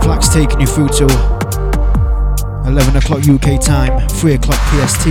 Plax, 0.00 0.32
taking 0.32 0.60
you 0.60 0.66
through 0.66 0.88
to 0.88 1.04
11 2.66 2.96
o'clock 2.96 3.20
UK 3.28 3.60
time, 3.60 4.08
3 4.08 4.34
o'clock 4.34 4.58
PST. 4.70 5.06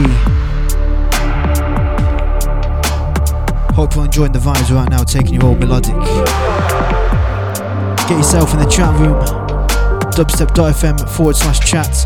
Hope 3.75 3.95
you're 3.95 4.05
enjoying 4.05 4.31
the 4.31 4.39
vibes 4.39 4.73
right 4.75 4.89
now, 4.89 5.03
taking 5.03 5.35
you 5.35 5.41
all 5.41 5.55
melodic. 5.55 5.95
Get 8.07 8.17
yourself 8.17 8.53
in 8.53 8.59
the 8.59 8.69
chat 8.69 8.93
room, 8.99 9.19
dubstep.fm 10.11 11.09
forward 11.09 11.35
slash 11.35 11.59
chat. 11.59 12.05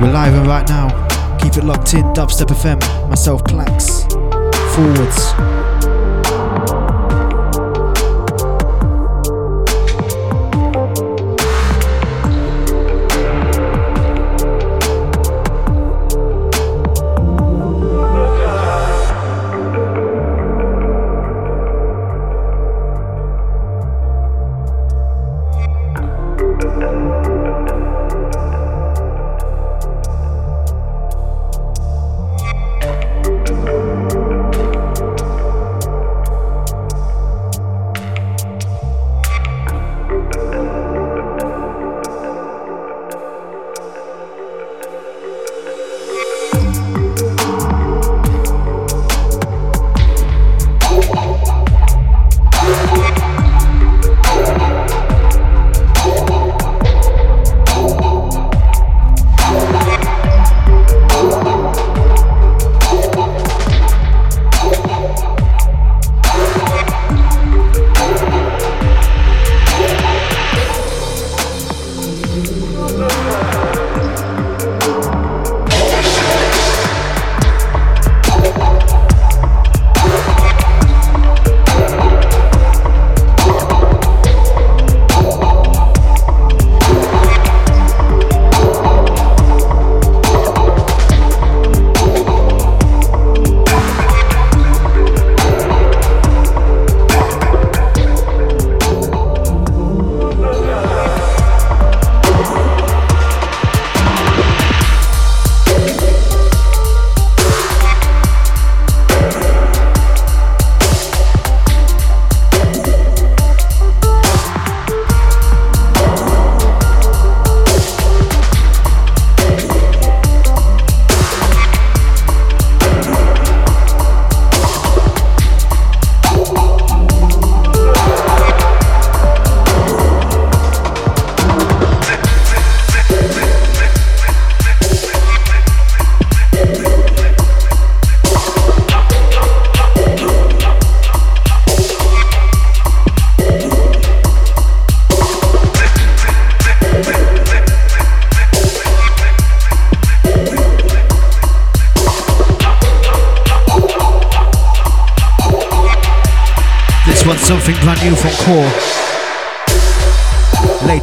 We're 0.00 0.12
live 0.12 0.34
and 0.34 0.46
right 0.46 0.68
now. 0.68 1.04
Keep 1.38 1.58
it 1.58 1.64
locked 1.64 1.94
in, 1.94 2.02
Dubstep 2.14 2.48
FM, 2.48 3.08
myself 3.08 3.44
Plax, 3.44 4.10
forwards. 4.74 5.63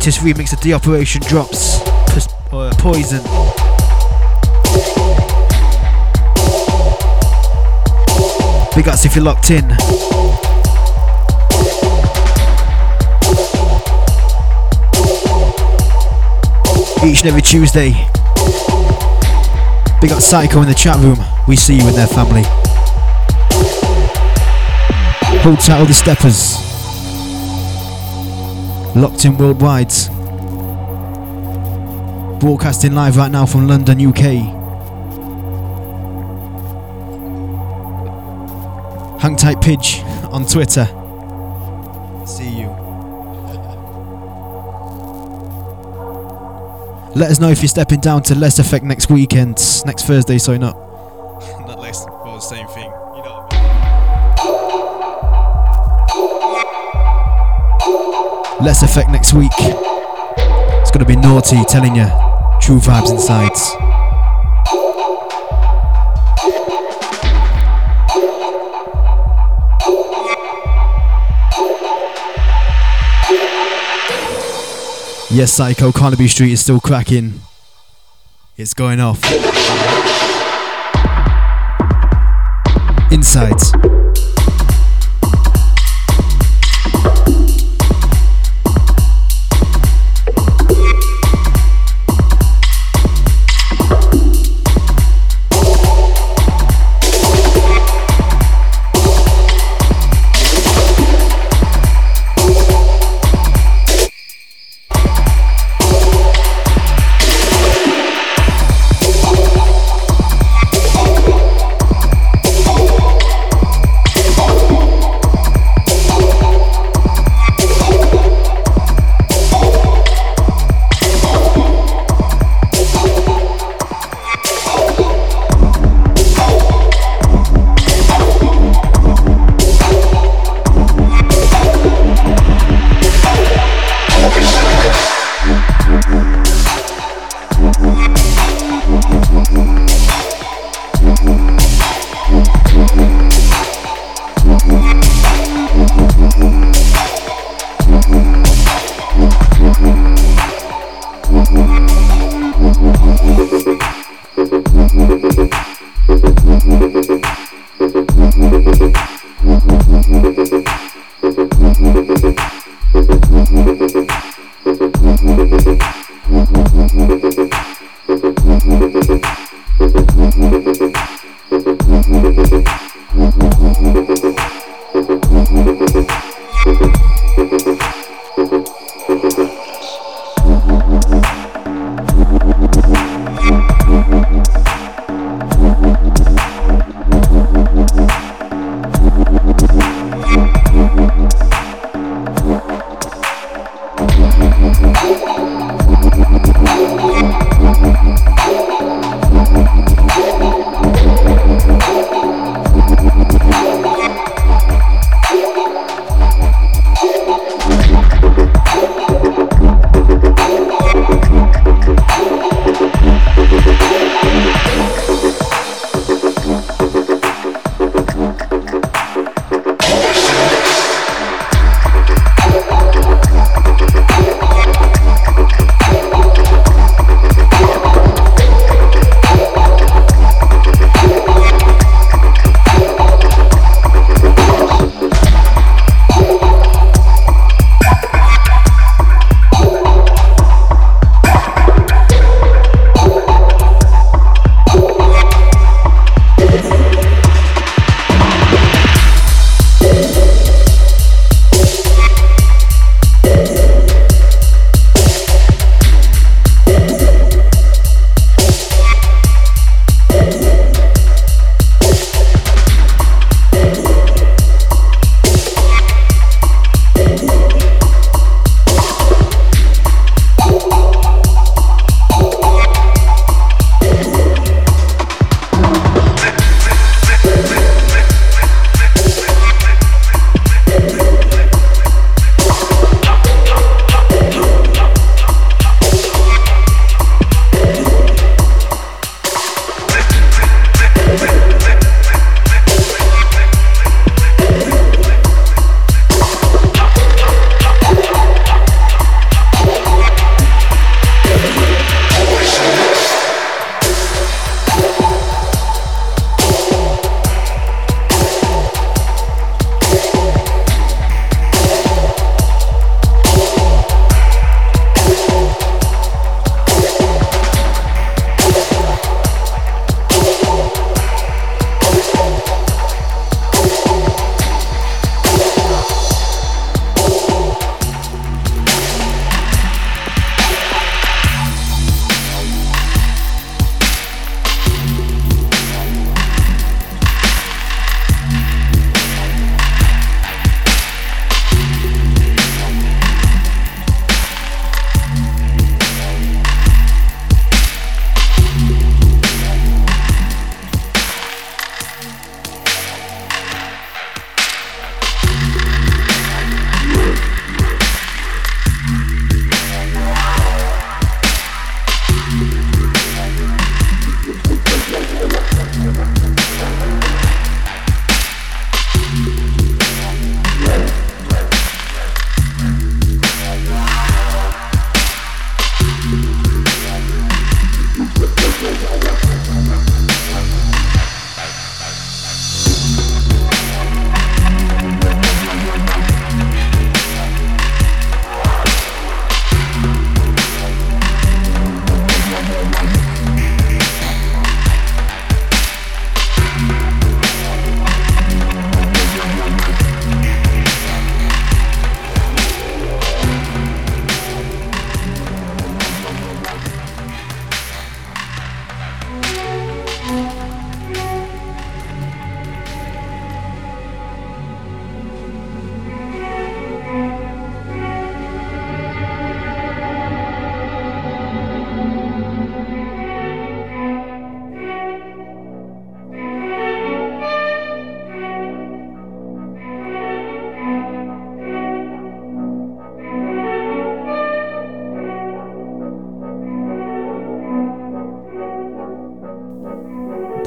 Latest 0.01 0.21
remix 0.21 0.51
of 0.51 0.59
the 0.62 0.74
Operation 0.74 1.21
Drops. 1.27 1.80
Uh, 2.51 2.74
Poison. 2.80 3.21
Big 8.75 8.88
ups 8.88 9.06
if 9.06 9.15
you're 9.15 9.24
locked 9.24 9.51
in. 9.51 9.63
Each 17.07 17.19
and 17.19 17.27
every 17.30 17.44
Tuesday. 17.44 17.92
Big 20.01 20.12
up 20.12 20.19
Psycho 20.19 20.63
in 20.63 20.68
the 20.68 20.74
chat 20.75 20.98
room. 20.98 21.19
We 21.48 21.56
see 21.56 21.75
you 21.75 21.88
in 21.88 21.94
their 21.94 22.07
family. 22.07 22.42
Hold 25.44 25.59
tight 25.59 25.80
all 25.80 25.86
the 25.86 25.94
steppers. 25.94 26.61
Locked 28.95 29.23
in 29.23 29.38
worldwide. 29.38 29.93
Broadcasting 32.41 32.93
live 32.93 33.15
right 33.15 33.31
now 33.31 33.45
from 33.45 33.67
London, 33.67 34.05
UK. 34.05 34.59
Hang 39.21 39.35
tight, 39.38 39.61
Pidge 39.61 40.03
on 40.33 40.45
Twitter. 40.45 40.85
See 42.25 42.49
you. 42.49 42.67
Let 47.15 47.29
us 47.29 47.39
know 47.39 47.49
if 47.49 47.61
you're 47.61 47.69
stepping 47.69 47.99
down 47.99 48.23
to 48.23 48.35
Less 48.35 48.59
Effect 48.59 48.83
next 48.83 49.09
weekend, 49.09 49.57
next 49.85 50.05
Thursday, 50.05 50.38
sorry, 50.38 50.57
not. 50.59 50.75
not 51.67 51.79
less, 51.79 52.03
the 52.05 52.39
same 52.39 52.67
Less 58.62 58.84
effect 58.84 59.10
next 59.10 59.34
week. 59.34 59.52
It's 59.58 60.92
gonna 60.92 61.04
be 61.04 61.16
naughty, 61.16 61.63
telling 61.66 61.96
you. 61.96 62.06
True 62.62 62.80
vibes 62.80 63.10
inside. 63.10 63.58
Yes, 75.31 75.54
Psycho, 75.54 75.92
Carnaby 75.92 76.28
Street 76.28 76.52
is 76.52 76.62
still 76.62 76.80
cracking. 76.80 77.42
It's 78.58 78.75
going 78.75 79.00
off. 79.00 79.24
Inside. 83.12 84.00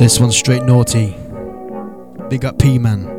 This 0.05 0.21
one's 0.21 0.37
straight 0.37 0.65
naughty. 0.65 1.17
Big 2.29 2.45
up 2.45 2.59
P 2.59 2.79
Man. 2.79 3.14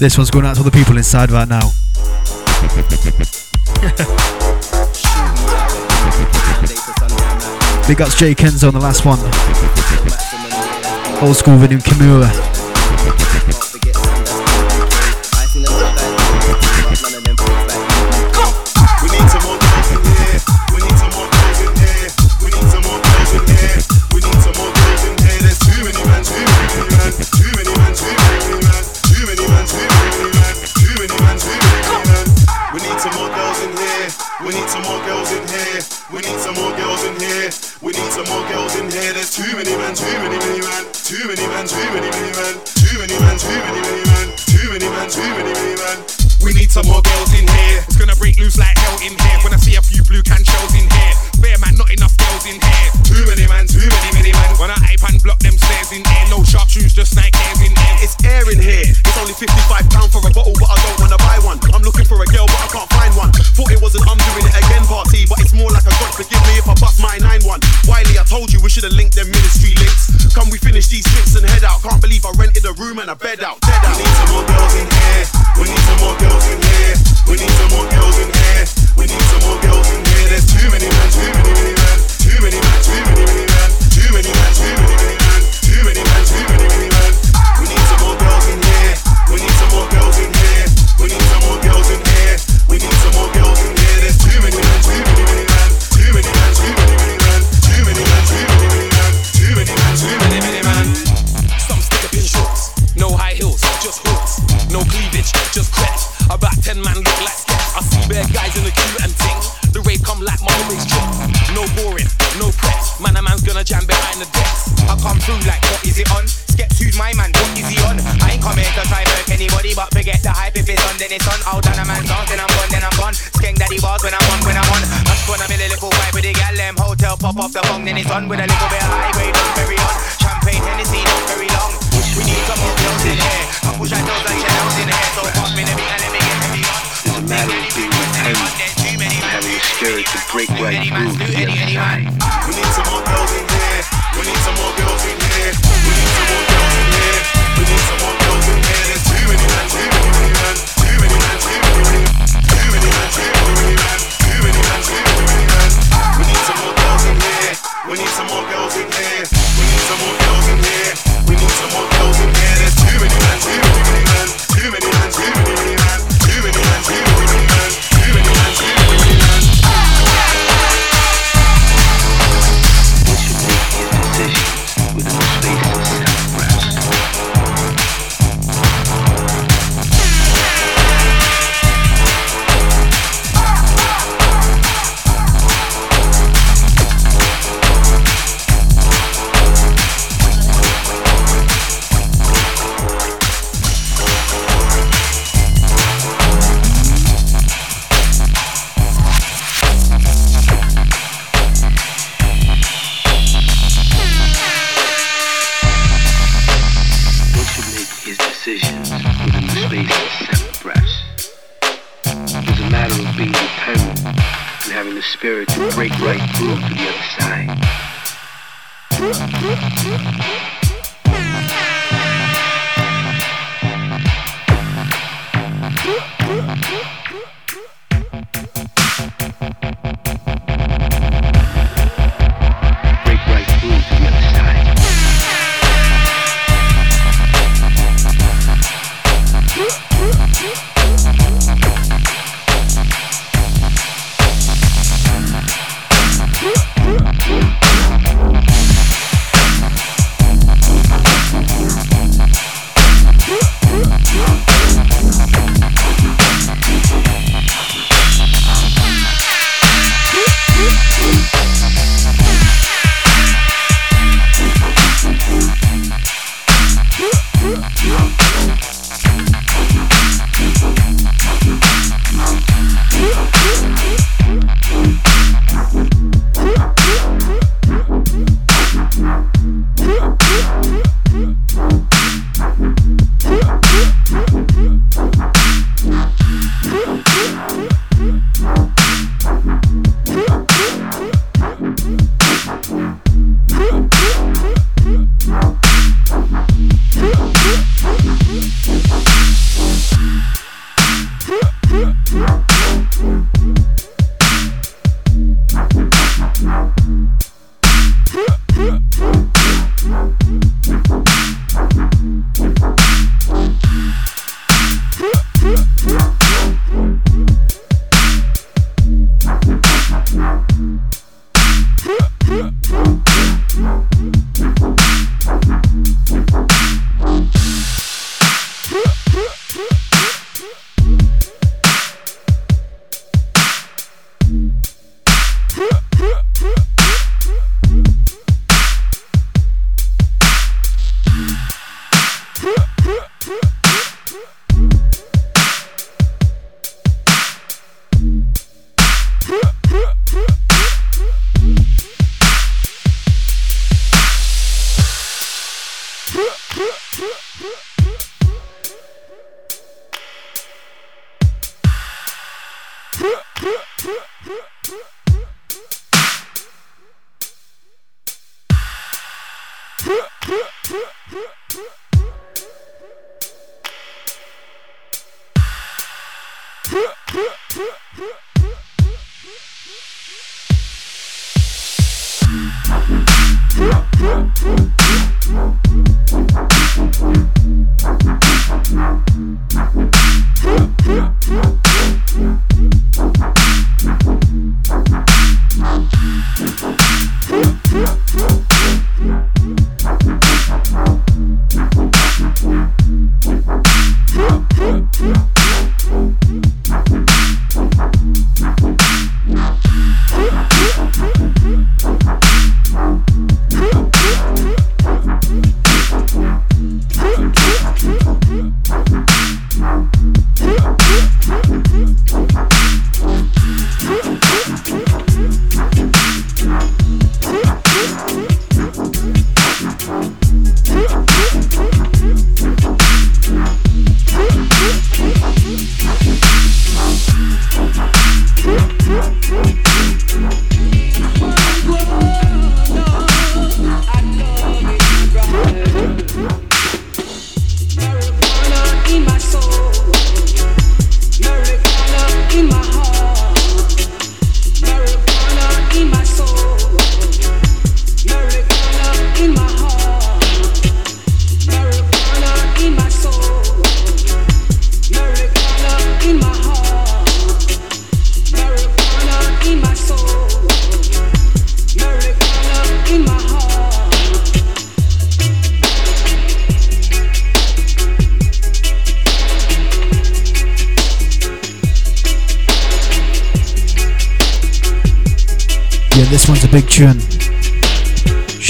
This 0.00 0.16
one's 0.16 0.30
going 0.30 0.46
out 0.46 0.54
to 0.54 0.60
all 0.60 0.64
the 0.64 0.70
people 0.70 0.96
inside 0.96 1.30
right 1.30 1.46
now. 1.46 1.60
Big 7.86 8.00
ups 8.00 8.18
J:Kenzo 8.18 8.68
on 8.68 8.74
the 8.74 8.80
last 8.80 9.04
one. 9.04 9.18
Old 11.22 11.36
school 11.36 11.58
Vinu 11.58 11.82
Kimura. 11.82 12.59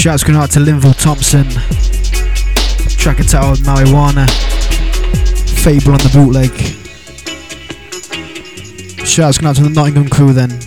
Shouts 0.01 0.23
going 0.23 0.35
out 0.35 0.49
to 0.49 0.59
Linval 0.59 0.99
Thompson. 0.99 1.47
Track 2.97 3.19
entitled 3.19 3.59
Marijuana. 3.59 4.27
Fable 5.61 5.91
on 5.91 5.99
the 5.99 6.09
bootleg. 6.11 6.49
Shouts 9.05 9.37
going 9.37 9.51
out 9.51 9.57
to 9.57 9.61
the 9.61 9.69
Nottingham 9.69 10.09
crew 10.09 10.33
then. 10.33 10.59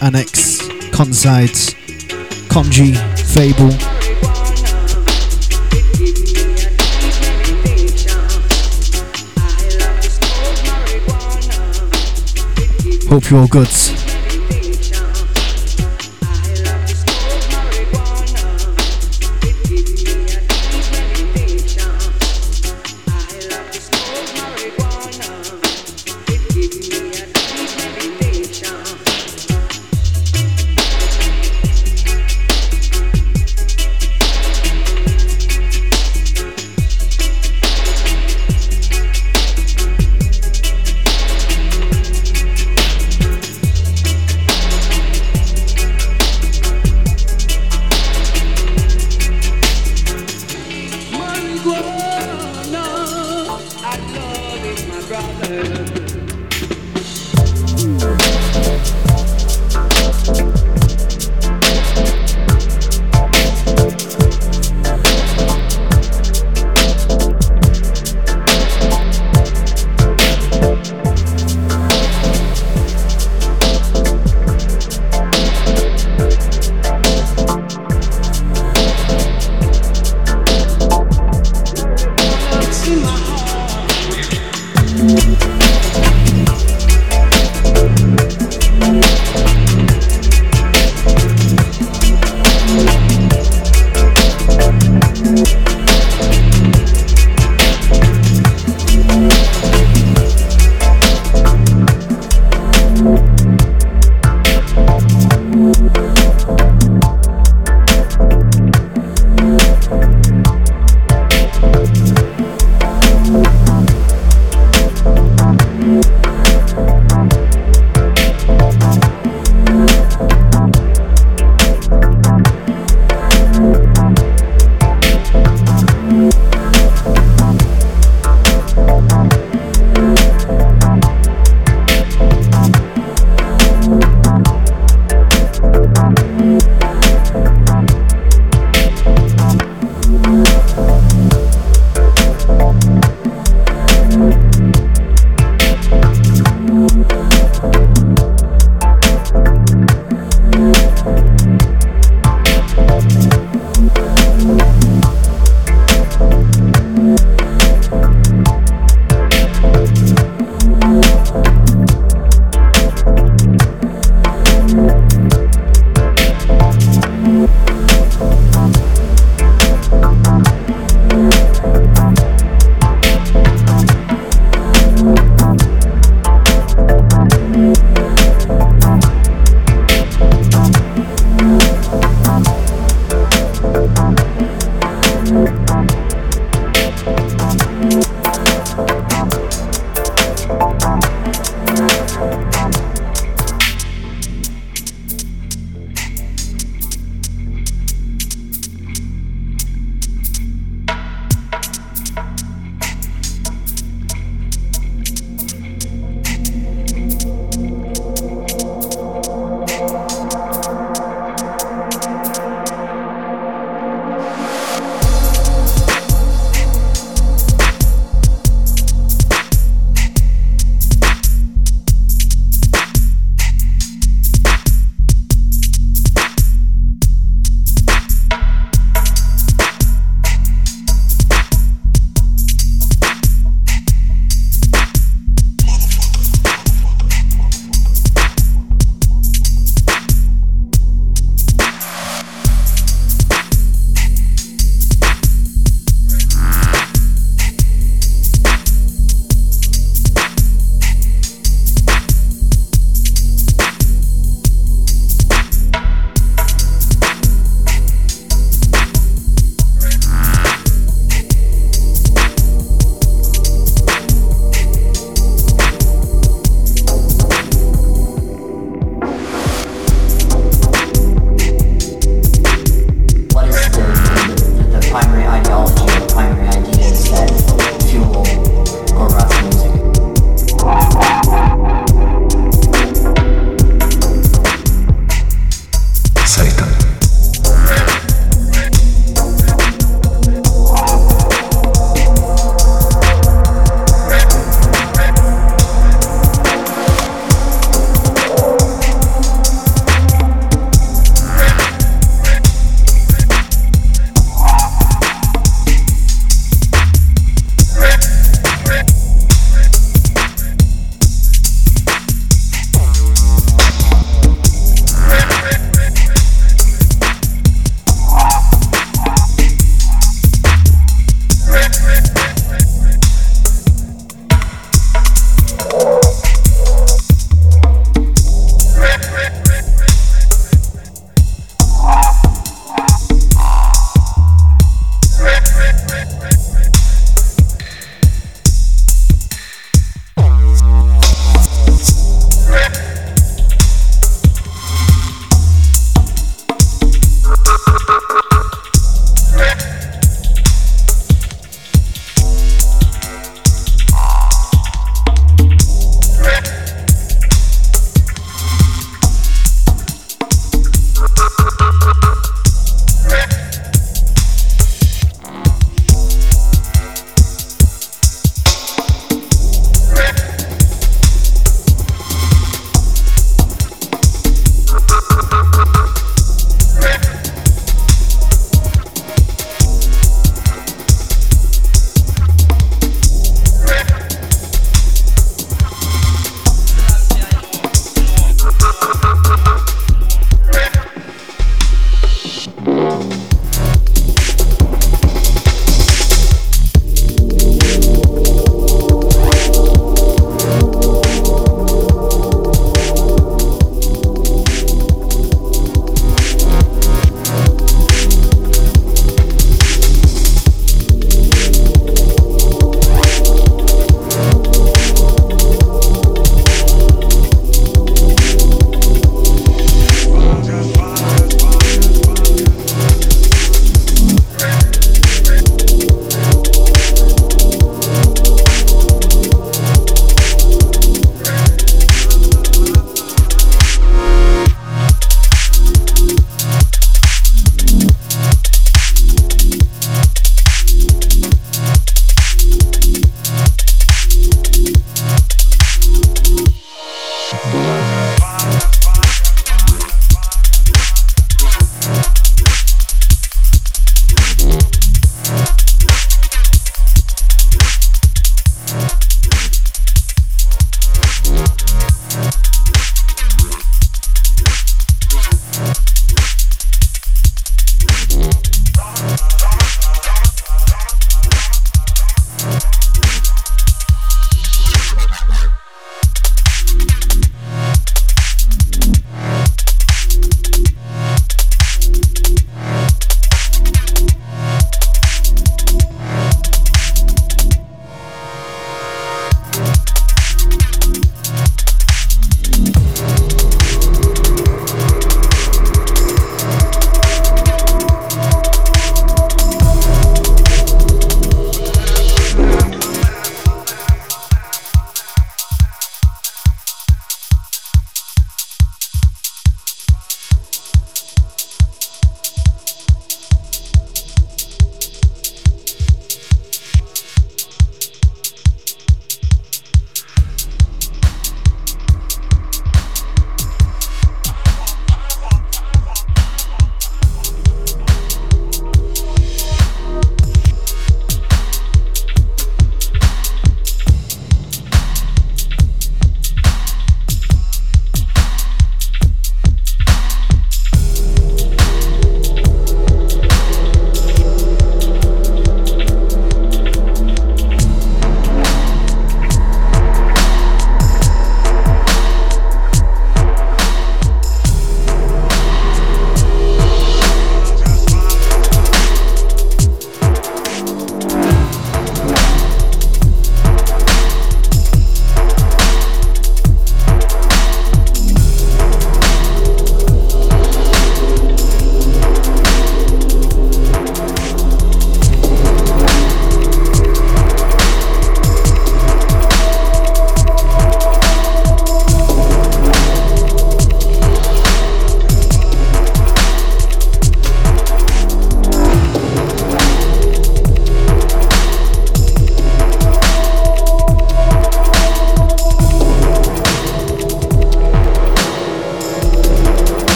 Annex, 0.00 0.66
Consides, 0.90 1.74
Conji, 2.50 2.96
Fable. 3.32 3.70
Hope 13.08 13.30
you're 13.30 13.42
all 13.42 13.46
good. 13.46 14.01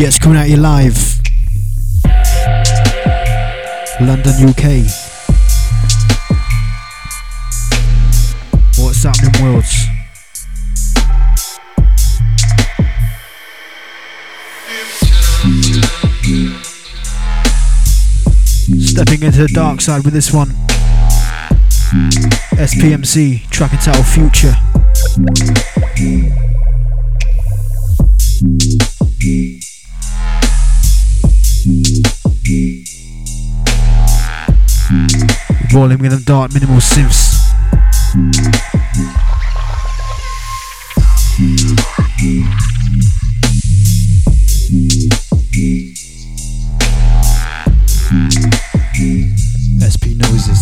Yes, 0.00 0.18
coming 0.18 0.38
at 0.38 0.48
you 0.48 0.56
live. 0.56 0.96
London, 4.00 4.48
UK. 4.48 4.80
What's 8.78 9.02
happening, 9.02 9.42
worlds? 9.42 9.68
Stepping 18.80 19.22
into 19.22 19.42
the 19.42 19.50
dark 19.52 19.82
side 19.82 20.02
with 20.06 20.14
this 20.14 20.32
one. 20.32 20.48
SPMC, 22.56 23.50
track 23.50 23.74
entitled 23.74 24.06
Future. 24.06 24.56
Rolling 35.72 35.98
with 36.00 36.10
them 36.10 36.22
dark 36.24 36.52
minimal 36.52 36.78
synths. 36.78 37.30
SP 49.80 50.18
noises. 50.18 50.60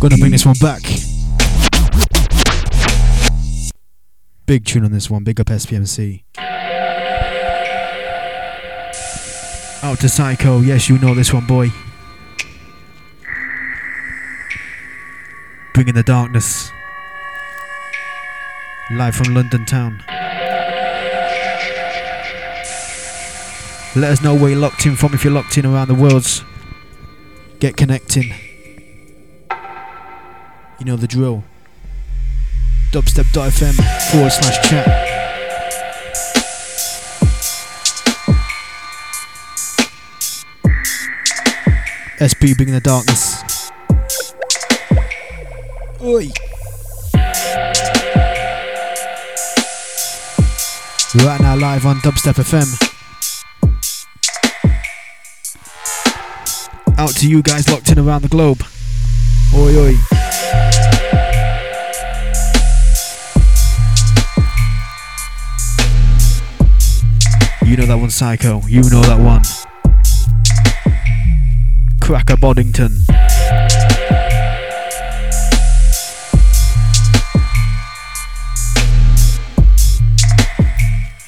Gonna 0.00 0.16
bring 0.16 0.32
this 0.32 0.44
one 0.44 0.56
back. 0.60 0.82
Big 4.46 4.64
tune 4.64 4.84
on 4.84 4.90
this 4.90 5.08
one. 5.08 5.22
Big 5.22 5.40
up 5.40 5.46
SPMC. 5.46 6.27
Out 9.88 10.00
to 10.00 10.08
Psycho. 10.10 10.60
Yes, 10.60 10.90
you 10.90 10.98
know 10.98 11.14
this 11.14 11.32
one, 11.32 11.46
boy. 11.46 11.70
Bringing 15.72 15.94
the 15.94 16.02
darkness. 16.02 16.70
Live 18.90 19.16
from 19.16 19.34
London 19.34 19.64
town. 19.64 20.04
Let 23.96 24.12
us 24.12 24.22
know 24.22 24.34
where 24.34 24.50
you're 24.50 24.58
locked 24.58 24.84
in 24.84 24.94
from 24.94 25.14
if 25.14 25.24
you're 25.24 25.32
locked 25.32 25.56
in 25.56 25.64
around 25.64 25.88
the 25.88 25.94
worlds. 25.94 26.44
Get 27.58 27.78
connecting. 27.78 28.34
You 30.78 30.84
know 30.84 30.96
the 30.96 31.06
drill. 31.06 31.44
Dubstep.fm 32.92 34.10
forward 34.10 34.32
slash 34.32 34.68
chat. 34.68 35.07
SB 42.18 42.56
bringing 42.56 42.74
the 42.74 42.80
darkness. 42.80 43.44
Oi. 46.02 46.28
Right 51.24 51.40
now, 51.40 51.56
live 51.56 51.86
on 51.86 51.96
Dubstep 51.98 52.34
FM. 52.34 52.66
Out 56.98 57.10
to 57.10 57.28
you 57.30 57.40
guys 57.40 57.68
locked 57.68 57.88
in 57.92 58.00
around 58.00 58.22
the 58.22 58.28
globe. 58.28 58.62
Oi, 59.54 59.76
oi. 59.78 59.94
You 67.64 67.76
know 67.76 67.86
that 67.86 67.96
one, 67.96 68.10
Psycho. 68.10 68.60
You 68.66 68.82
know 68.90 69.02
that 69.02 69.20
one. 69.20 69.67
Cracker 72.08 72.38
Boddington. 72.38 73.04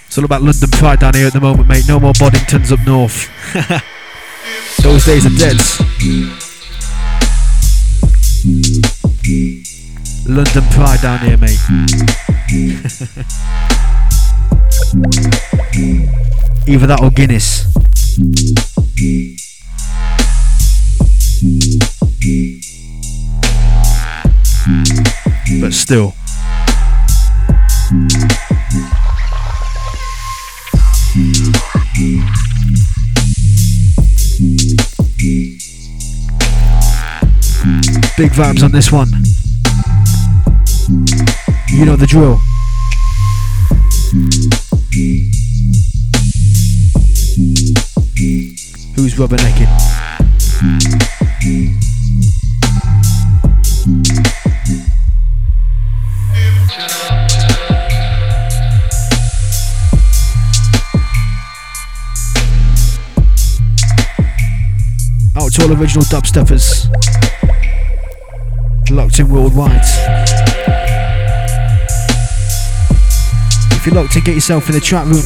It's 0.06 0.16
all 0.16 0.24
about 0.24 0.40
London 0.40 0.70
Pride 0.70 1.00
down 1.00 1.12
here 1.12 1.26
at 1.26 1.34
the 1.34 1.40
moment, 1.42 1.68
mate. 1.68 1.84
No 1.86 2.00
more 2.00 2.14
Boddingtons 2.14 2.72
up 2.72 2.80
north. 2.86 3.28
Those 4.82 5.04
days 5.04 5.26
are 5.26 5.36
dead. 5.36 5.58
London 10.26 10.64
Pride 10.72 11.02
down 11.02 11.18
here, 11.18 11.36
mate. 11.36 11.60
Either 16.66 16.86
that 16.86 17.00
or 17.02 17.10
Guinness. 17.10 17.66
but 25.60 25.74
still. 25.74 26.14
Big 38.16 38.32
vibes 38.32 38.62
on 38.62 38.72
this 38.72 38.90
one. 38.90 39.08
You 41.68 41.84
know 41.84 41.96
the 41.96 42.06
drill. 42.06 42.40
Who's 48.96 49.14
rubbernecking? 49.14 49.79
To 65.60 65.66
all 65.66 65.80
original 65.80 66.04
dubsteppers. 66.04 66.88
Locked 68.90 69.18
in 69.18 69.28
worldwide. 69.28 69.80
If 73.72 73.86
you're 73.86 73.94
locked 73.94 74.16
in, 74.16 74.24
get 74.24 74.34
yourself 74.34 74.68
in 74.68 74.74
the 74.74 74.80
chat 74.80 75.06
room. 75.06 75.24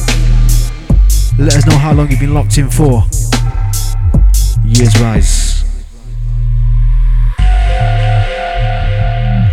Let 1.37 1.55
us 1.55 1.65
know 1.65 1.77
how 1.77 1.93
long 1.93 2.09
you've 2.09 2.19
been 2.19 2.33
locked 2.33 2.57
in 2.57 2.69
for. 2.69 3.03
Years 4.63 4.99
rise. 5.01 5.63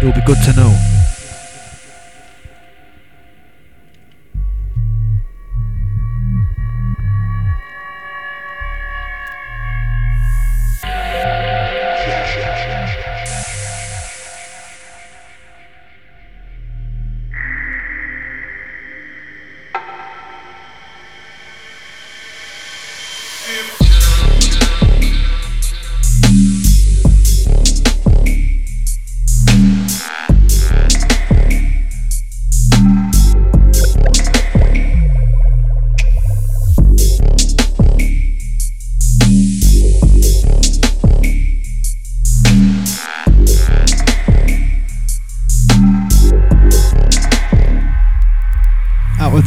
It'll 0.01 0.13
be 0.13 0.21
good 0.27 0.39
to 0.45 0.53
know. 0.57 0.92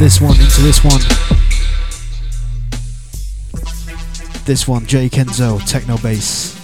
This 0.06 0.20
one 0.20 0.38
into 0.40 0.60
this 0.60 0.84
one. 0.84 1.00
This 4.44 4.68
one, 4.68 4.86
J:Kenzo, 4.86 5.58
Techno 5.66 5.98
Bass. 5.98 6.54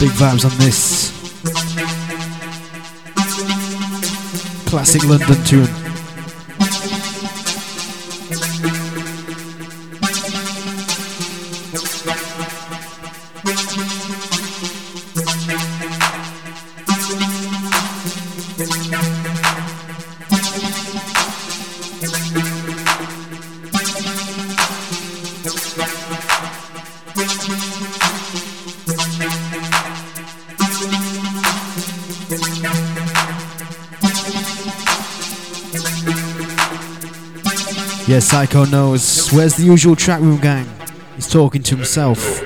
Big 0.00 0.10
vibes 0.16 0.44
on 0.46 0.56
this. 0.56 1.12
Classic 4.64 5.04
London 5.04 5.44
tune. 5.44 5.83
Psycho 38.34 38.64
knows. 38.64 39.30
Where's 39.30 39.54
the 39.54 39.62
usual 39.62 39.94
track 39.94 40.20
room 40.20 40.40
gang? 40.40 40.66
He's 41.14 41.30
talking 41.30 41.62
to 41.62 41.76
himself. 41.76 42.43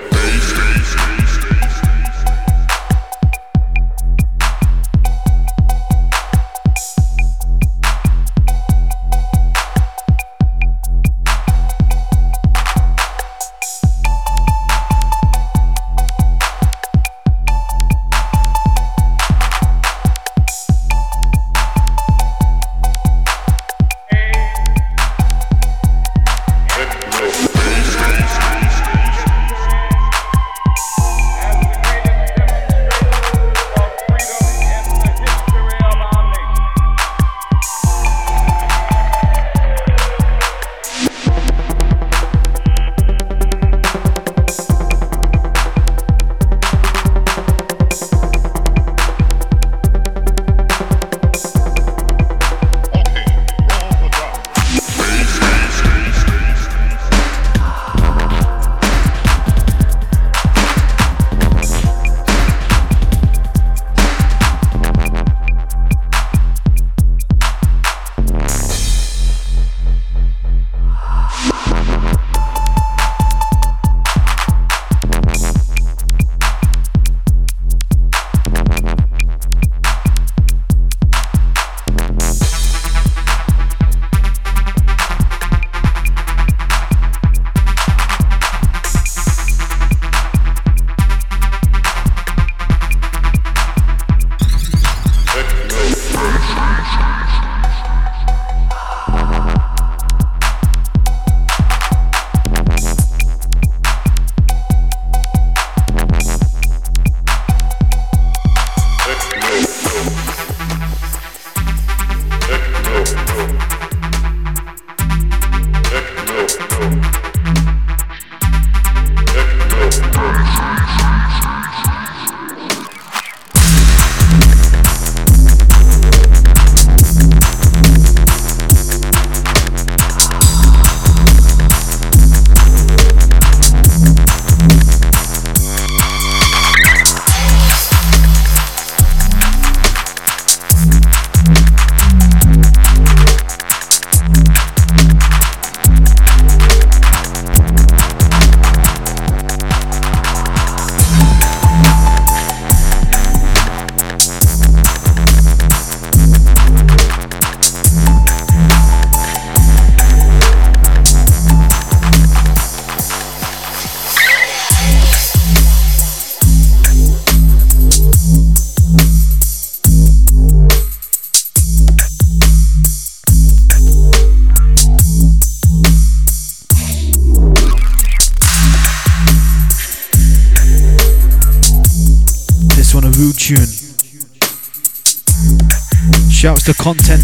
To 186.68 186.74
content. 186.74 187.22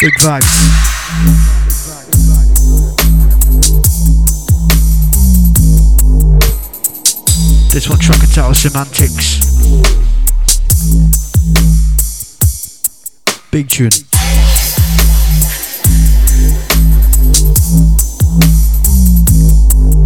Big 0.00 0.14
vibes. 0.22 0.56
This 7.70 7.90
one 7.90 7.98
track 7.98 8.22
entitled 8.22 8.56
Semantics. 8.56 9.36
Big 13.50 13.68
tune. 13.68 13.90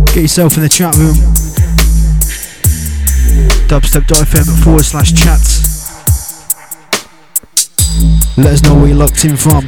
Get 0.06 0.22
yourself 0.22 0.56
in 0.56 0.62
the 0.64 0.68
chat 0.68 0.96
room. 0.96 1.39
Dubstep.fm 3.70 4.64
forward 4.64 4.84
slash 4.84 5.12
chats. 5.12 5.60
Let 8.36 8.54
us 8.54 8.62
know 8.64 8.74
where 8.74 8.88
you're 8.88 8.96
locked 8.96 9.24
in 9.24 9.36
from. 9.36 9.64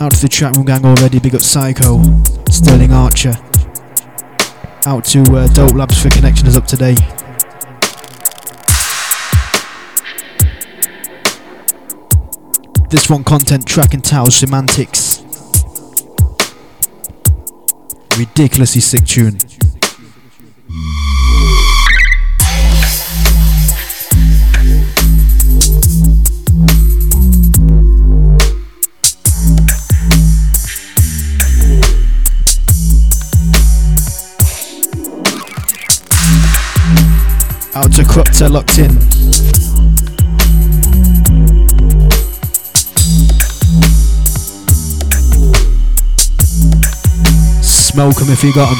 Out 0.00 0.12
to 0.12 0.22
the 0.22 0.28
chat 0.30 0.56
room 0.56 0.64
gang 0.64 0.86
already. 0.86 1.18
Big 1.18 1.34
up 1.34 1.42
Psycho, 1.42 2.02
Sterling 2.48 2.94
Archer. 2.94 3.34
Out 4.86 5.04
to 5.04 5.20
uh, 5.36 5.46
Dope 5.48 5.74
Labs 5.74 6.02
for 6.02 6.08
connection 6.08 6.46
is 6.46 6.56
up 6.56 6.66
today. 6.66 6.94
This 12.88 13.10
one 13.10 13.24
content 13.24 13.66
track 13.66 13.92
entitled 13.92 14.32
Semantics. 14.32 15.22
Ridiculously 18.16 18.80
sick 18.80 19.04
tune. 19.04 19.38
Out 37.78 37.92
to 37.92 38.04
Crupta 38.04 38.48
locked 38.48 38.78
in. 38.78 38.90
Smoke 47.62 48.20
'em 48.20 48.30
if 48.32 48.42
you 48.42 48.52
got 48.52 48.72
'em. 48.72 48.78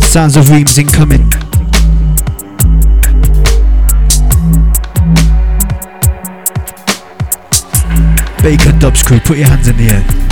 Sounds 0.00 0.36
of 0.36 0.50
Reams 0.50 0.78
incoming. 0.78 1.28
Bacon 8.40 8.78
Dubs 8.78 9.02
crew, 9.02 9.18
put 9.18 9.36
your 9.36 9.48
hands 9.48 9.66
in 9.66 9.76
the 9.76 9.90
air. 9.92 10.27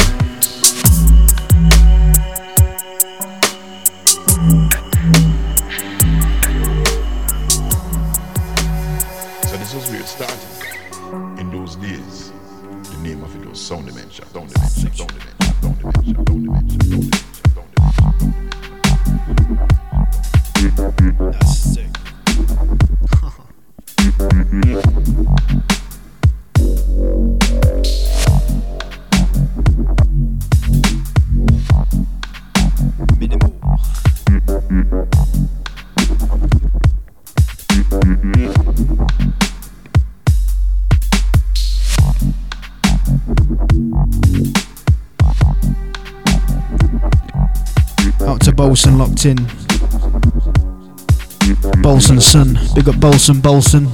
Big 52.76 52.90
up 52.90 52.96
Bolson 52.96 53.40
Bolson. 53.40 53.88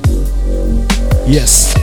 Yes. 1.25 1.82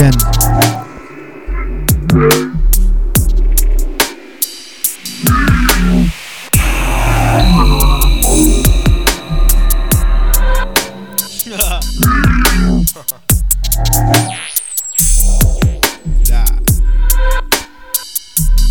Again. 0.00 0.12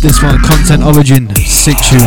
This 0.02 0.22
one, 0.22 0.38
Content 0.42 0.82
Origin. 0.82 1.34
Sick 1.36 1.76
tune. 1.78 2.00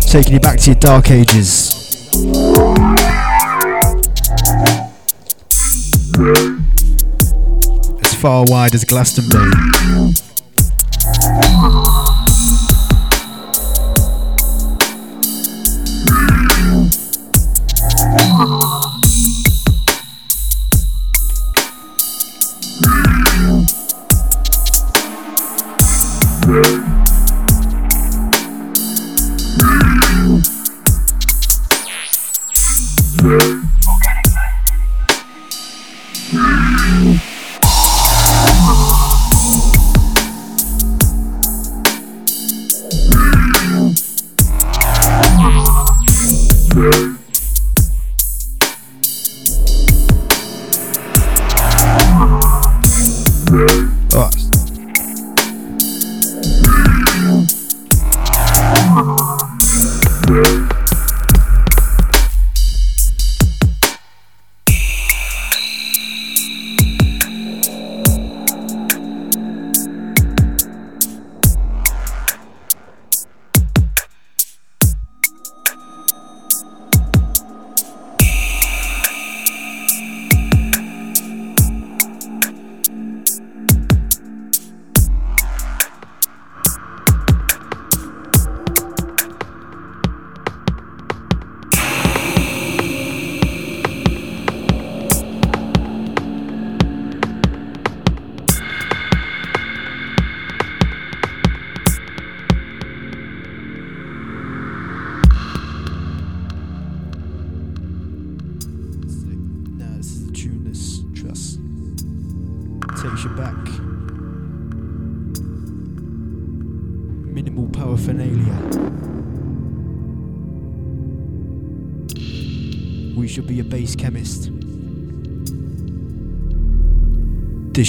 Taking 0.00 0.34
you 0.34 0.40
back 0.40 0.58
to 0.58 0.70
your 0.70 0.80
dark 0.80 1.10
ages. 1.10 1.59
Far 8.20 8.44
wide 8.48 8.74
as 8.74 8.84
Glastonbury. 8.84 9.50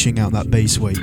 Dishing 0.01 0.17
out 0.17 0.31
that 0.31 0.49
bass 0.49 0.79
weight. 0.79 0.97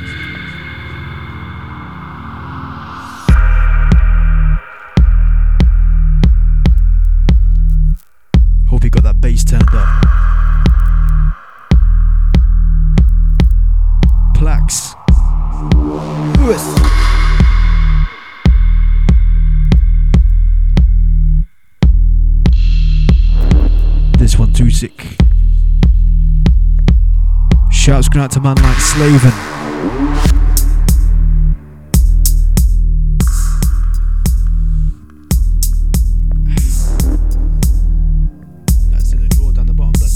Shouts 27.88 28.10
going 28.10 28.22
out 28.22 28.30
to 28.32 28.40
man 28.40 28.54
like 28.56 28.76
Slaven. 28.76 29.32
That's 38.92 39.12
in 39.14 39.22
the 39.22 39.28
drawer 39.30 39.52
down 39.54 39.68
the 39.68 39.72
bottom, 39.72 39.92
but 39.92 40.10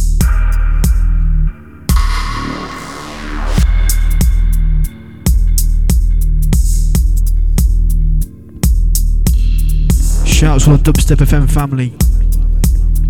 Shouts 10.29 10.65
for 10.67 10.77
the 10.77 10.93
Dubstep 10.93 11.25
FM 11.25 11.51
family. 11.51 11.95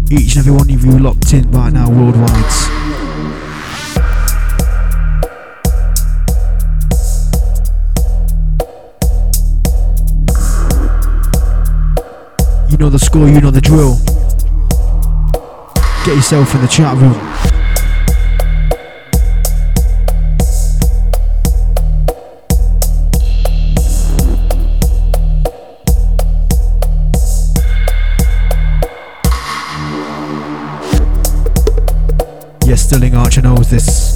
Each 0.09 0.37
and 0.37 0.47
every 0.47 0.53
one 0.53 0.71
of 0.71 0.85
you 0.85 1.01
locked 1.01 1.33
in 1.35 1.51
right 1.51 1.73
now 1.73 1.91
worldwide. 1.91 2.72
Know 12.83 12.91
the 12.91 12.99
score, 12.99 13.28
you 13.28 13.41
know 13.41 13.53
the 13.53 13.61
drill. 13.61 13.97
Get 16.05 16.16
yourself 16.16 16.53
in 16.57 16.62
the 16.62 16.66
chat 16.66 16.97
room. 16.97 17.12
Yes, 32.66 32.83
Sterling 32.83 33.14
Archer 33.14 33.43
knows 33.43 33.70
this. 33.70 34.12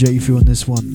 J-Fu 0.00 0.38
on 0.38 0.44
this 0.44 0.66
one. 0.66 0.94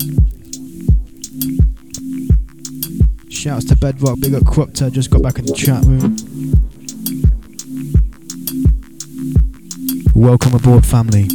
Shouts 3.30 3.64
to 3.66 3.76
Bedrock, 3.76 4.18
big 4.18 4.34
up 4.34 4.44
Crupta, 4.44 4.90
just 4.90 5.10
got 5.10 5.22
back 5.22 5.38
in 5.38 5.46
the 5.46 5.52
chat 5.52 5.84
room. 5.84 6.16
Welcome 10.12 10.54
aboard, 10.54 10.84
family. 10.84 11.28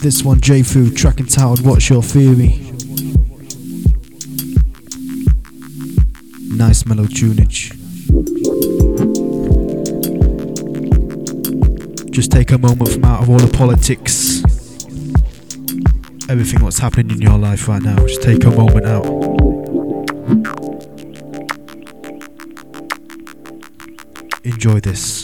This 0.00 0.22
one, 0.22 0.40
J-Fu, 0.40 0.90
track 0.90 1.20
entitled 1.20 1.60
What's 1.66 1.90
Your 1.90 2.02
Theory? 2.02 2.60
Nice 6.56 6.86
mellow 6.86 7.04
tunage. 7.04 7.74
Just 12.14 12.30
take 12.30 12.52
a 12.52 12.58
moment 12.58 12.88
from 12.90 13.04
out 13.04 13.22
of 13.22 13.28
all 13.28 13.38
the 13.38 13.52
politics, 13.52 14.38
everything 16.30 16.62
what's 16.62 16.78
happening 16.78 17.10
in 17.10 17.20
your 17.20 17.36
life 17.36 17.66
right 17.66 17.82
now. 17.82 17.96
Just 18.06 18.22
take 18.22 18.44
a 18.44 18.50
moment 18.50 18.86
out. 18.86 19.04
Enjoy 24.44 24.78
this. 24.78 25.23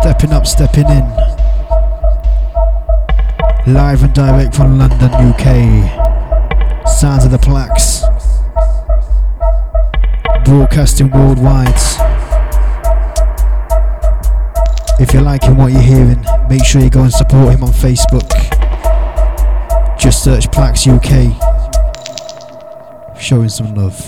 Stepping 0.00 0.32
up, 0.32 0.46
stepping 0.46 0.86
in. 0.86 1.04
Live 3.66 4.04
and 4.04 4.14
direct 4.14 4.54
from 4.54 4.78
London, 4.78 5.10
UK. 5.12 6.86
Sounds 6.88 7.24
of 7.24 7.32
the 7.32 7.38
Plax. 7.38 8.04
Broadcasting 10.44 11.10
worldwide. 11.10 11.74
If 15.00 15.12
you're 15.12 15.22
liking 15.22 15.56
what 15.56 15.72
you're 15.72 15.82
hearing, 15.82 16.24
make 16.48 16.64
sure 16.64 16.80
you 16.80 16.90
go 16.90 17.02
and 17.02 17.12
support 17.12 17.54
him 17.54 17.64
on 17.64 17.70
Facebook. 17.70 18.28
Just 19.98 20.22
search 20.22 20.46
Plax 20.48 20.86
UK. 20.86 21.34
Showing 23.20 23.48
some 23.48 23.74
love. 23.74 24.07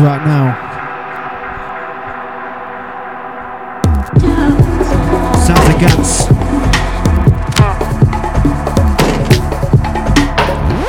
Right 0.00 0.24
now. 0.24 0.56
Sounds 5.44 5.68
of 5.68 5.74
Gantz. 5.76 6.30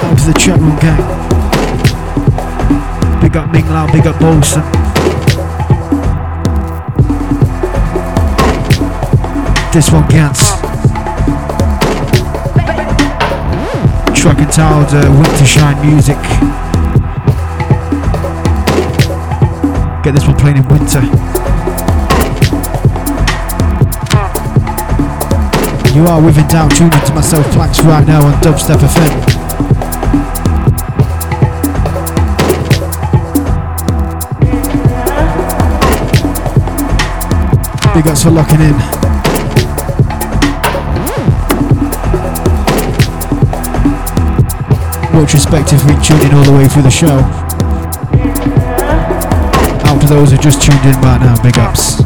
Out 0.01 0.17
to 0.17 0.23
the 0.27 0.33
room 0.61 0.77
gang. 0.79 1.03
Big 3.21 3.35
up 3.35 3.51
Ming 3.51 3.67
Lao, 3.67 3.91
big 3.91 4.07
up 4.07 4.15
Bolson. 4.15 4.63
This 9.73 9.91
one 9.91 10.03
Gantz. 10.03 10.55
Truck 14.15 14.37
and 14.37 14.51
Tiled 14.53 14.93
uh, 14.93 15.11
Winter 15.11 15.45
Shine 15.45 15.85
music. 15.85 16.60
Get 20.03 20.15
this 20.15 20.25
one 20.25 20.35
playing 20.35 20.57
in 20.57 20.67
winter. 20.67 20.99
You 25.93 26.07
are 26.07 26.19
with 26.19 26.39
and 26.39 26.49
down 26.49 26.71
tuning 26.71 26.89
to 27.05 27.13
myself 27.13 27.45
Plax 27.47 27.83
right 27.85 28.07
now 28.07 28.25
on 28.25 28.33
Dubstep 28.41 28.77
FM. 28.77 29.41
Big 37.93 38.07
ups 38.07 38.23
for 38.23 38.31
locking 38.31 38.61
in. 38.61 38.73
Much 45.13 45.33
respect 45.35 45.73
if 45.73 45.85
we 45.85 45.91
tuned 46.03 46.23
in 46.23 46.33
all 46.33 46.43
the 46.43 46.53
way 46.57 46.67
through 46.67 46.81
the 46.81 46.89
show. 46.89 47.40
Out 49.91 49.99
to 49.99 50.07
those 50.07 50.31
who 50.31 50.37
just 50.37 50.61
tuned 50.61 50.79
in 50.85 50.95
right 51.01 51.21
uh, 51.21 51.35
now, 51.35 51.43
big 51.43 51.57
ups. 51.57 52.00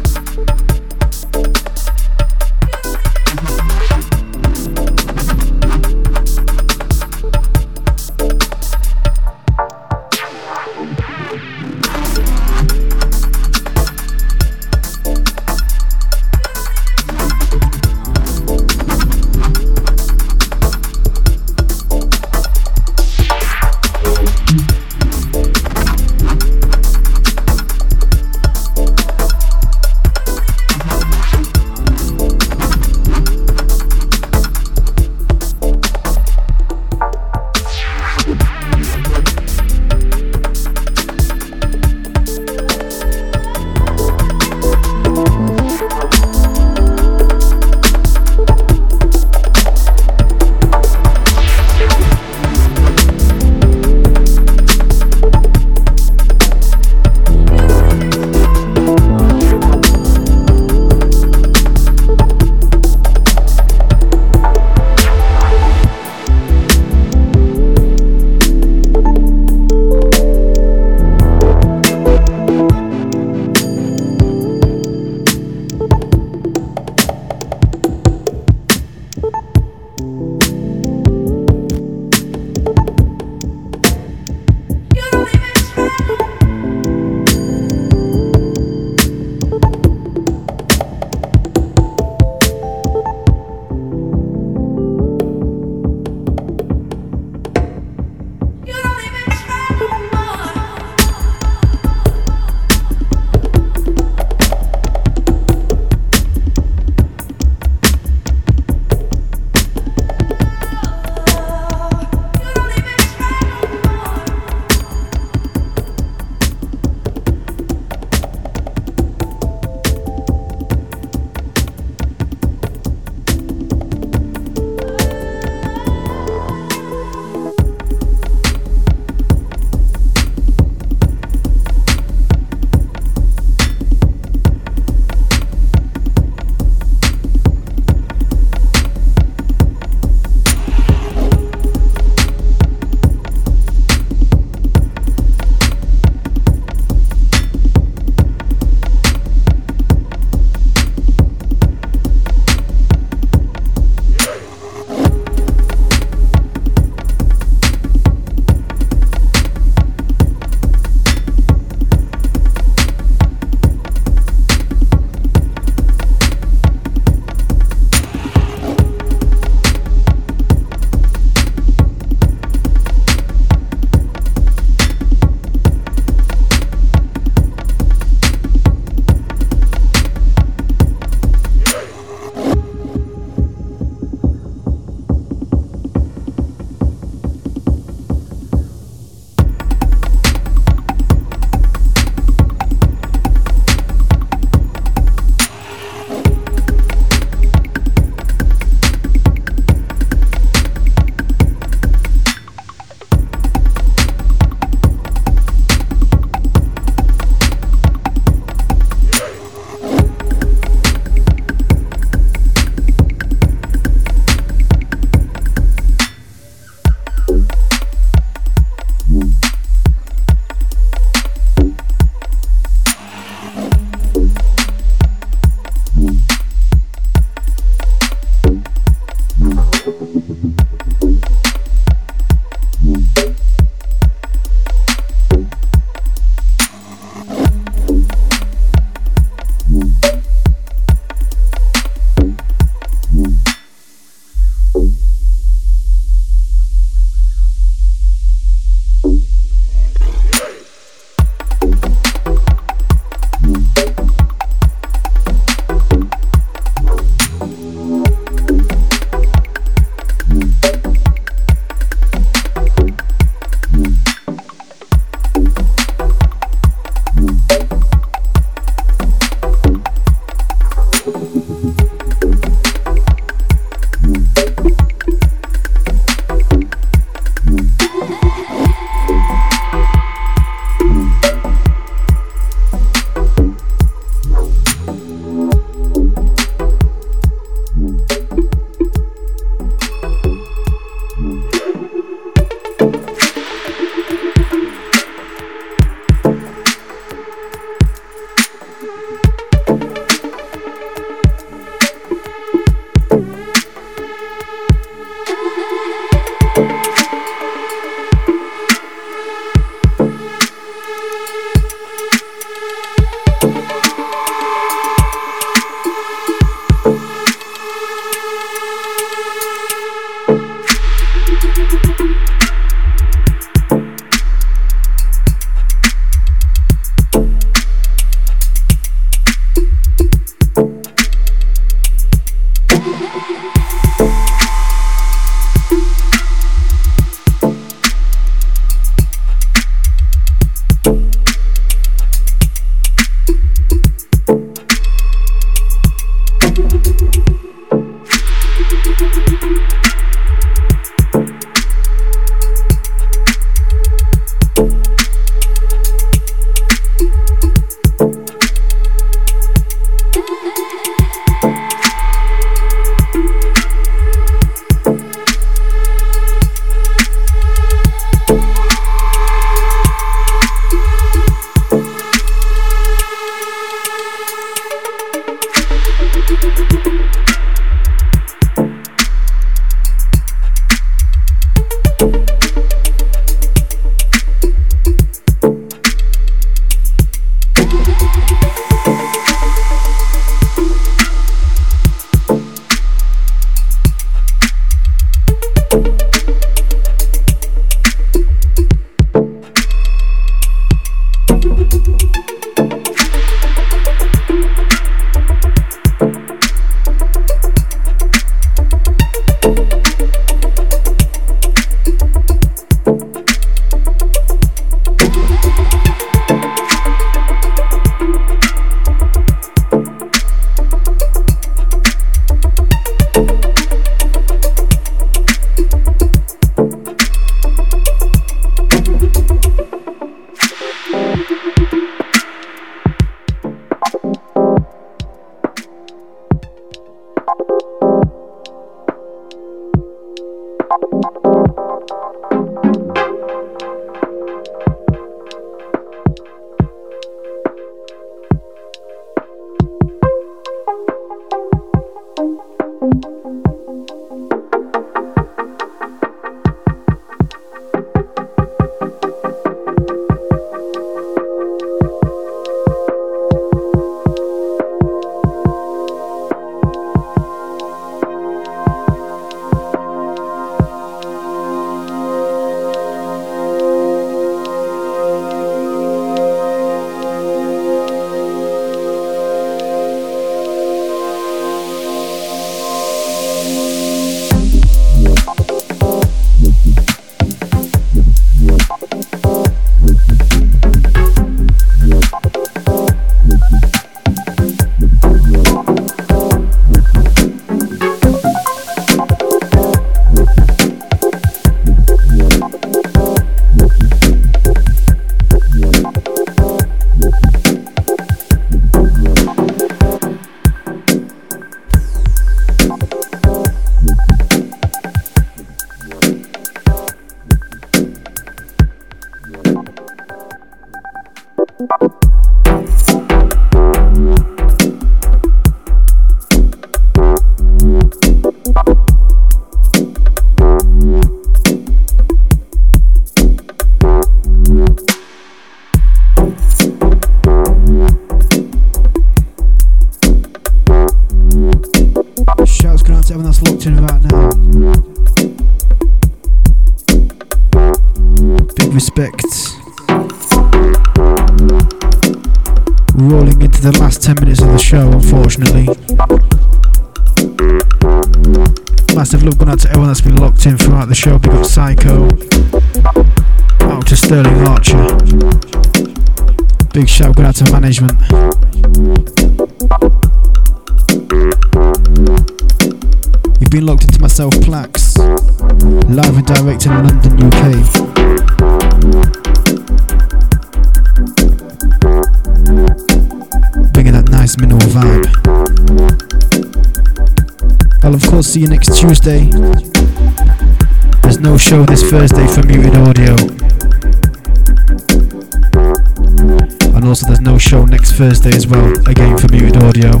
As 598.32 598.46
well, 598.46 598.72
again 598.88 599.16
for 599.18 599.28
Muted 599.28 599.56
Audio, 599.62 600.00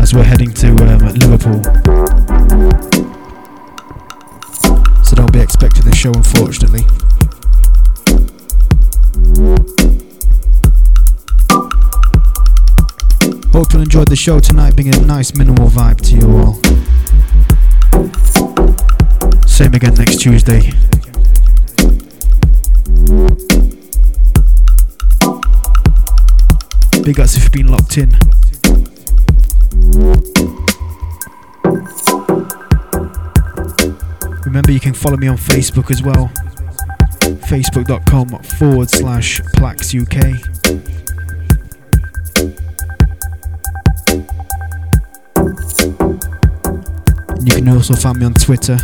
as 0.00 0.12
we're 0.12 0.24
heading 0.24 0.52
to 0.54 0.68
um, 0.68 0.98
Liverpool. 1.14 1.62
So 5.04 5.14
don't 5.14 5.32
be 5.32 5.40
expecting 5.40 5.84
the 5.84 5.94
show, 5.94 6.12
unfortunately. 6.12 6.82
Hope 13.52 13.72
you 13.72 13.80
enjoyed 13.80 14.08
the 14.08 14.16
show 14.16 14.40
tonight, 14.40 14.74
bringing 14.74 14.94
a 14.96 15.06
nice 15.06 15.34
minimal 15.34 15.68
vibe 15.68 16.00
to 16.00 16.16
you 16.16 16.38
all. 16.38 16.54
Same 19.46 19.74
again 19.74 19.94
next 19.94 20.20
Tuesday. 20.20 20.72
Big 27.08 27.20
ups 27.20 27.38
if 27.38 27.44
you've 27.44 27.52
been 27.52 27.68
locked 27.68 27.96
in. 27.96 28.10
Remember, 34.44 34.72
you 34.72 34.78
can 34.78 34.92
follow 34.92 35.16
me 35.16 35.26
on 35.26 35.38
Facebook 35.38 35.90
as 35.90 36.02
well. 36.02 36.30
Facebook.com 37.48 38.42
forward 38.58 38.90
slash 38.90 39.40
Plax 39.56 39.94
UK. 39.98 40.38
You 47.42 47.54
can 47.54 47.68
also 47.70 47.94
find 47.94 48.18
me 48.18 48.26
on 48.26 48.34
Twitter. 48.34 48.76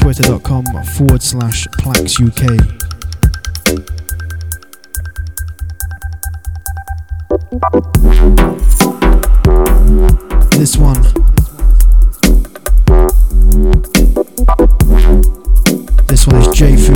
Twitter.com 0.00 0.66
forward 0.84 1.20
slash 1.20 1.66
Plax 1.80 2.20
UK. 2.24 2.77
This 10.58 10.76
one. 10.76 11.00
This 16.08 16.26
one 16.26 16.36
is 16.36 16.48
J-Fu. 16.48 16.94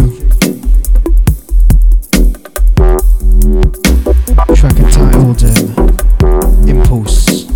Track 4.56 4.76
entitled 4.80 5.44
um, 5.44 6.68
Impulse. 6.68 7.46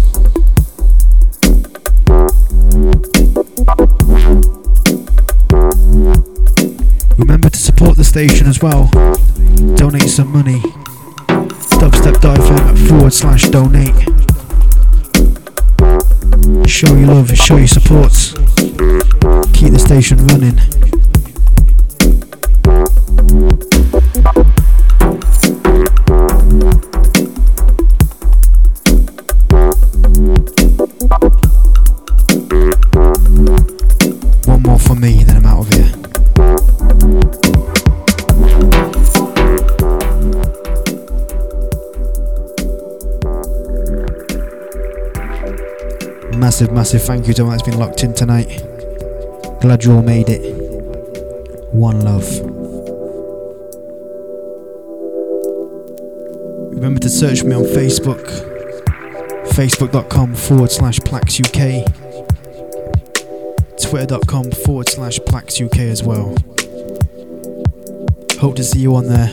Remember 7.18 7.50
to 7.50 7.58
support 7.58 7.96
the 7.96 8.04
station 8.04 8.46
as 8.46 8.62
well. 8.62 8.88
Donate 9.74 10.08
some 10.08 10.32
money. 10.32 10.60
Dubstep.fm 11.80 12.88
forward 12.88 13.12
slash 13.12 13.48
donate. 13.48 14.15
Show 16.66 16.94
your 16.94 17.06
love, 17.06 17.30
show 17.30 17.56
your 17.56 17.68
support. 17.68 18.12
Keep 19.54 19.72
the 19.72 19.78
station 19.78 20.18
running. 20.26 20.75
Massive, 46.56 46.72
massive 46.74 47.02
thank 47.02 47.28
you 47.28 47.34
to 47.34 47.42
everyone 47.42 47.58
that's 47.58 47.68
been 47.68 47.78
locked 47.78 48.02
in 48.02 48.14
tonight. 48.14 48.62
Glad 49.60 49.84
you 49.84 49.92
all 49.92 50.00
made 50.00 50.30
it. 50.30 50.40
One 51.74 52.00
love. 52.00 52.24
Remember 56.72 56.98
to 57.00 57.10
search 57.10 57.44
me 57.44 57.54
on 57.54 57.64
Facebook. 57.64 58.24
Facebook.com 59.50 60.34
forward 60.34 60.70
slash 60.70 60.98
Plax 61.00 61.44
UK. 61.44 61.84
Twitter.com 63.78 64.50
forward 64.50 64.88
slash 64.88 65.18
Plax 65.18 65.62
UK 65.62 65.80
as 65.80 66.02
well. 66.02 66.34
Hope 68.40 68.56
to 68.56 68.64
see 68.64 68.78
you 68.78 68.96
on 68.96 69.08
there. 69.08 69.28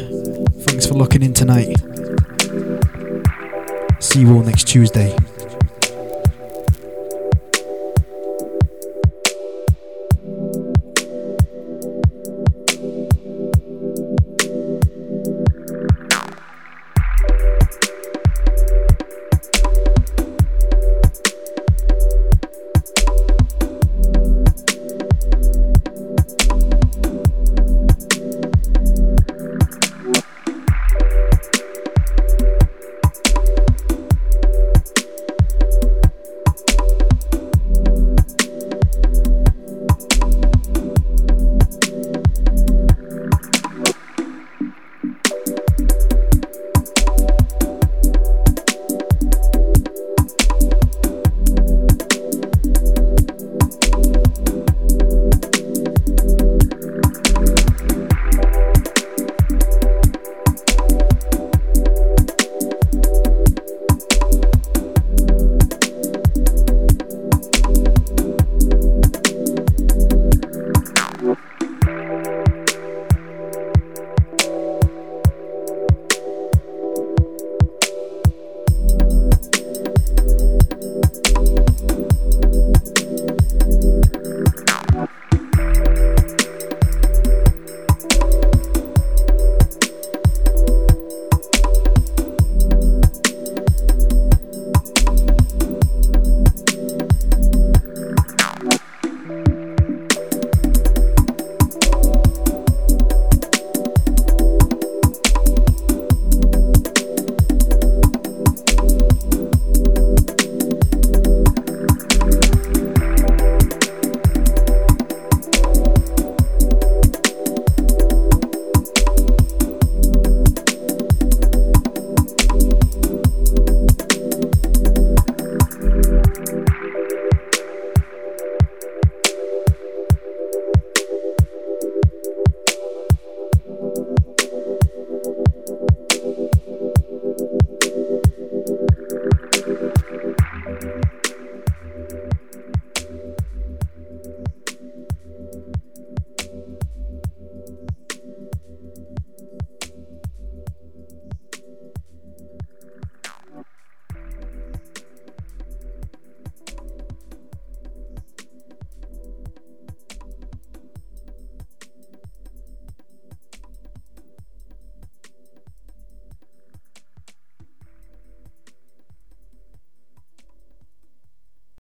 Thanks 0.64 0.86
for 0.86 0.96
locking 0.96 1.24
in 1.24 1.34
tonight. 1.34 1.74
See 4.02 4.20
you 4.20 4.34
all 4.34 4.44
next 4.44 4.68
Tuesday. 4.68 5.16